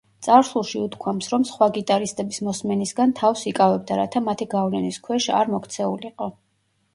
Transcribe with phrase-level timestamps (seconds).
[0.25, 6.33] წარსულში უთქვამს, რომ სხვა გიტარისტების მოსმენისგან თავს იკავებდა, რათა მათი გავლენის ქვეშ არ მოქცეულიყო.